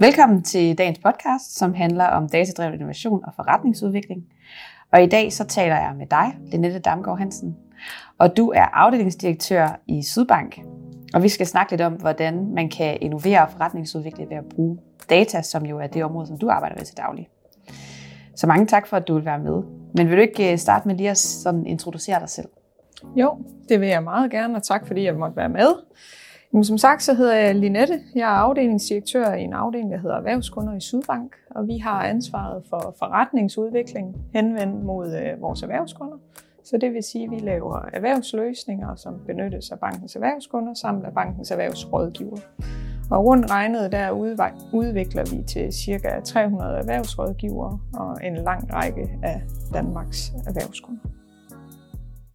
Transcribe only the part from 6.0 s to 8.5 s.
dig, Linette Damgaard Hansen. Og du